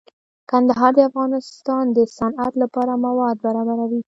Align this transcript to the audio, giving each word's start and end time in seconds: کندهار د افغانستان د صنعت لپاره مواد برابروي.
کندهار 0.49 0.91
د 0.95 0.99
افغانستان 1.09 1.83
د 1.95 1.97
صنعت 2.17 2.53
لپاره 2.63 3.01
مواد 3.05 3.35
برابروي. 3.45 4.01